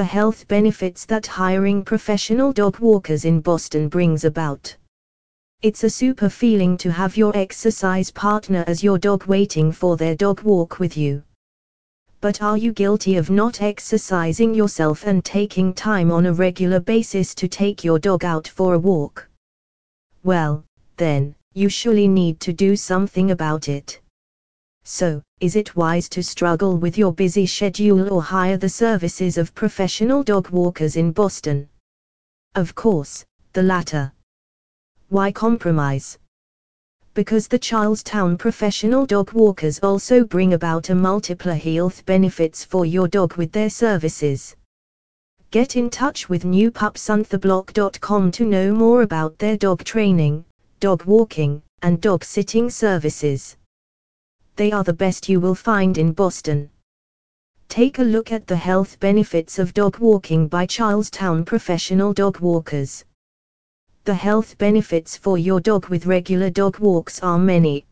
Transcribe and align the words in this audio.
the 0.00 0.04
health 0.04 0.48
benefits 0.48 1.04
that 1.04 1.26
hiring 1.26 1.84
professional 1.84 2.54
dog 2.54 2.78
walkers 2.78 3.26
in 3.26 3.38
Boston 3.38 3.86
brings 3.86 4.24
about. 4.24 4.74
It's 5.60 5.84
a 5.84 5.90
super 5.90 6.30
feeling 6.30 6.78
to 6.78 6.90
have 6.90 7.18
your 7.18 7.36
exercise 7.36 8.10
partner 8.10 8.64
as 8.66 8.82
your 8.82 8.96
dog 8.96 9.26
waiting 9.26 9.70
for 9.70 9.98
their 9.98 10.14
dog 10.14 10.40
walk 10.40 10.78
with 10.78 10.96
you. 10.96 11.22
But 12.22 12.40
are 12.40 12.56
you 12.56 12.72
guilty 12.72 13.16
of 13.18 13.28
not 13.28 13.60
exercising 13.60 14.54
yourself 14.54 15.04
and 15.04 15.22
taking 15.22 15.74
time 15.74 16.10
on 16.10 16.24
a 16.24 16.32
regular 16.32 16.80
basis 16.80 17.34
to 17.34 17.46
take 17.46 17.84
your 17.84 17.98
dog 17.98 18.24
out 18.24 18.48
for 18.48 18.72
a 18.72 18.78
walk? 18.78 19.28
Well, 20.22 20.64
then, 20.96 21.34
you 21.52 21.68
surely 21.68 22.08
need 22.08 22.40
to 22.40 22.54
do 22.54 22.74
something 22.74 23.32
about 23.32 23.68
it. 23.68 24.00
So, 24.92 25.22
is 25.38 25.54
it 25.54 25.76
wise 25.76 26.08
to 26.08 26.20
struggle 26.20 26.76
with 26.76 26.98
your 26.98 27.12
busy 27.12 27.46
schedule 27.46 28.12
or 28.12 28.20
hire 28.20 28.56
the 28.56 28.68
services 28.68 29.38
of 29.38 29.54
professional 29.54 30.24
dog 30.24 30.50
walkers 30.50 30.96
in 30.96 31.12
Boston? 31.12 31.68
Of 32.56 32.74
course, 32.74 33.24
the 33.52 33.62
latter. 33.62 34.12
Why 35.08 35.30
compromise? 35.30 36.18
Because 37.14 37.46
the 37.46 37.58
Charlestown 37.58 38.36
professional 38.36 39.06
dog 39.06 39.32
walkers 39.32 39.78
also 39.78 40.24
bring 40.24 40.54
about 40.54 40.90
a 40.90 40.94
multiple 40.96 41.54
health 41.54 42.04
benefits 42.04 42.64
for 42.64 42.84
your 42.84 43.06
dog 43.06 43.36
with 43.36 43.52
their 43.52 43.70
services. 43.70 44.56
Get 45.52 45.76
in 45.76 45.88
touch 45.88 46.28
with 46.28 46.42
newpupsontheblock.com 46.42 48.32
to 48.32 48.44
know 48.44 48.74
more 48.74 49.02
about 49.02 49.38
their 49.38 49.56
dog 49.56 49.84
training, 49.84 50.44
dog 50.80 51.04
walking, 51.04 51.62
and 51.80 52.00
dog 52.00 52.24
sitting 52.24 52.68
services 52.68 53.56
they 54.60 54.72
are 54.72 54.84
the 54.84 54.92
best 54.92 55.26
you 55.26 55.40
will 55.40 55.54
find 55.54 55.96
in 55.96 56.12
Boston. 56.12 56.68
Take 57.70 57.98
a 57.98 58.02
look 58.02 58.30
at 58.30 58.46
the 58.46 58.56
health 58.68 59.00
benefits 59.00 59.58
of 59.58 59.72
dog 59.72 59.98
walking 60.00 60.48
by 60.48 60.66
Charlestown 60.66 61.46
Professional 61.46 62.12
Dog 62.12 62.40
Walkers. 62.40 63.02
The 64.04 64.12
health 64.12 64.58
benefits 64.58 65.16
for 65.16 65.38
your 65.38 65.60
dog 65.60 65.88
with 65.88 66.04
regular 66.04 66.50
dog 66.50 66.78
walks 66.78 67.20
are 67.20 67.38
many. 67.38 67.86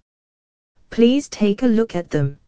Please 0.91 1.31
take 1.31 1.63
a 1.63 1.67
look 1.67 1.97
at 1.97 2.11
them. 2.11 2.39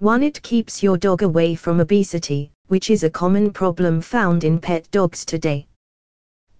1. 0.00 0.22
It 0.22 0.42
keeps 0.42 0.82
your 0.82 0.98
dog 0.98 1.22
away 1.22 1.54
from 1.54 1.80
obesity, 1.80 2.50
which 2.66 2.90
is 2.90 3.02
a 3.02 3.08
common 3.08 3.50
problem 3.50 4.02
found 4.02 4.44
in 4.44 4.60
pet 4.60 4.86
dogs 4.90 5.24
today. 5.24 5.66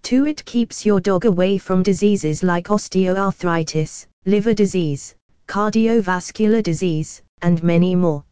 2. 0.01 0.25
It 0.25 0.43
keeps 0.45 0.87
your 0.87 0.99
dog 0.99 1.25
away 1.25 1.59
from 1.59 1.83
diseases 1.83 2.41
like 2.41 2.69
osteoarthritis, 2.69 4.07
liver 4.25 4.55
disease, 4.55 5.13
cardiovascular 5.53 6.63
disease, 6.63 7.21
and 7.43 7.61
many 7.61 7.93
more. 7.93 8.25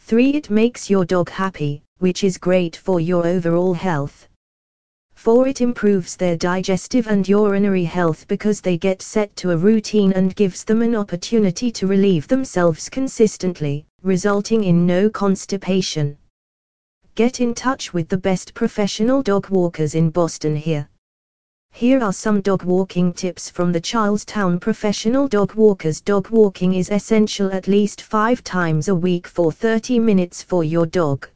3. 0.00 0.34
It 0.34 0.50
makes 0.50 0.90
your 0.90 1.06
dog 1.06 1.30
happy, 1.30 1.82
which 1.96 2.24
is 2.24 2.36
great 2.36 2.76
for 2.76 3.00
your 3.00 3.26
overall 3.26 3.72
health. 3.72 4.28
4. 5.14 5.48
It 5.48 5.62
improves 5.62 6.14
their 6.14 6.36
digestive 6.36 7.06
and 7.06 7.26
urinary 7.26 7.84
health 7.84 8.28
because 8.28 8.60
they 8.60 8.76
get 8.76 9.00
set 9.00 9.34
to 9.36 9.52
a 9.52 9.56
routine 9.56 10.12
and 10.12 10.36
gives 10.36 10.62
them 10.62 10.82
an 10.82 10.94
opportunity 10.94 11.70
to 11.70 11.86
relieve 11.86 12.28
themselves 12.28 12.90
consistently, 12.90 13.86
resulting 14.02 14.64
in 14.64 14.86
no 14.86 15.08
constipation. 15.08 16.18
Get 17.14 17.40
in 17.40 17.54
touch 17.54 17.94
with 17.94 18.10
the 18.10 18.18
best 18.18 18.52
professional 18.52 19.22
dog 19.22 19.48
walkers 19.48 19.94
in 19.94 20.10
Boston 20.10 20.54
here. 20.54 20.86
Here 21.76 22.02
are 22.02 22.10
some 22.10 22.40
dog 22.40 22.62
walking 22.62 23.12
tips 23.12 23.50
from 23.50 23.70
the 23.70 23.82
Charlestown 23.82 24.58
Professional 24.58 25.28
Dog 25.28 25.52
Walkers. 25.56 26.00
Dog 26.00 26.30
walking 26.30 26.72
is 26.72 26.88
essential 26.88 27.52
at 27.52 27.68
least 27.68 28.00
five 28.00 28.42
times 28.42 28.88
a 28.88 28.94
week 28.94 29.26
for 29.26 29.52
30 29.52 29.98
minutes 29.98 30.42
for 30.42 30.64
your 30.64 30.86
dog. 30.86 31.28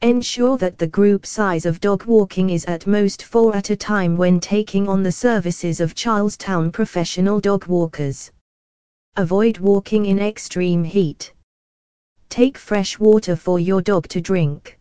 Ensure 0.00 0.56
that 0.56 0.78
the 0.78 0.86
group 0.86 1.26
size 1.26 1.66
of 1.66 1.78
dog 1.78 2.06
walking 2.06 2.48
is 2.48 2.64
at 2.64 2.86
most 2.86 3.22
four 3.22 3.54
at 3.54 3.68
a 3.68 3.76
time 3.76 4.16
when 4.16 4.40
taking 4.40 4.88
on 4.88 5.02
the 5.02 5.12
services 5.12 5.78
of 5.78 5.94
Charlestown 5.94 6.72
Professional 6.72 7.38
Dog 7.38 7.66
Walkers. 7.66 8.30
Avoid 9.16 9.58
walking 9.58 10.06
in 10.06 10.18
extreme 10.18 10.84
heat. 10.84 11.34
Take 12.30 12.56
fresh 12.56 12.98
water 12.98 13.36
for 13.36 13.58
your 13.58 13.82
dog 13.82 14.08
to 14.08 14.22
drink. 14.22 14.79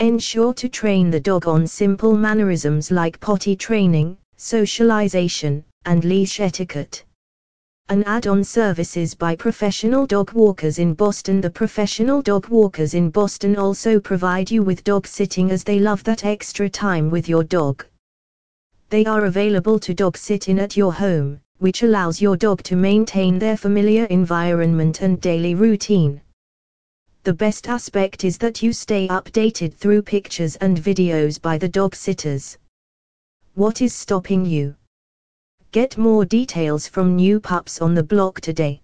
Ensure 0.00 0.54
to 0.54 0.68
train 0.68 1.10
the 1.10 1.18
dog 1.18 1.48
on 1.48 1.66
simple 1.66 2.16
mannerisms 2.16 2.92
like 2.92 3.18
potty 3.18 3.56
training, 3.56 4.16
socialization, 4.36 5.64
and 5.86 6.04
leash 6.04 6.38
etiquette. 6.38 7.04
An 7.88 8.04
add-on 8.04 8.44
services 8.44 9.16
by 9.16 9.34
professional 9.34 10.06
dog 10.06 10.30
walkers 10.34 10.78
in 10.78 10.94
Boston 10.94 11.40
The 11.40 11.50
professional 11.50 12.22
dog 12.22 12.46
walkers 12.48 12.94
in 12.94 13.10
Boston 13.10 13.56
also 13.56 13.98
provide 13.98 14.52
you 14.52 14.62
with 14.62 14.84
dog 14.84 15.04
sitting 15.04 15.50
as 15.50 15.64
they 15.64 15.80
love 15.80 16.04
that 16.04 16.24
extra 16.24 16.70
time 16.70 17.10
with 17.10 17.28
your 17.28 17.42
dog. 17.42 17.84
They 18.90 19.04
are 19.04 19.24
available 19.24 19.80
to 19.80 19.94
dog 19.94 20.16
sit 20.16 20.48
in 20.48 20.60
at 20.60 20.76
your 20.76 20.92
home, 20.92 21.40
which 21.58 21.82
allows 21.82 22.22
your 22.22 22.36
dog 22.36 22.62
to 22.62 22.76
maintain 22.76 23.36
their 23.36 23.56
familiar 23.56 24.04
environment 24.04 25.00
and 25.00 25.20
daily 25.20 25.56
routine. 25.56 26.20
The 27.28 27.34
best 27.34 27.68
aspect 27.68 28.24
is 28.24 28.38
that 28.38 28.62
you 28.62 28.72
stay 28.72 29.06
updated 29.08 29.74
through 29.74 30.00
pictures 30.00 30.56
and 30.62 30.78
videos 30.78 31.38
by 31.38 31.58
the 31.58 31.68
dog 31.68 31.94
sitters. 31.94 32.56
What 33.52 33.82
is 33.82 33.92
stopping 33.92 34.46
you? 34.46 34.74
Get 35.70 35.98
more 35.98 36.24
details 36.24 36.88
from 36.88 37.16
New 37.16 37.38
Pups 37.38 37.82
on 37.82 37.92
the 37.92 38.02
Block 38.02 38.40
today. 38.40 38.80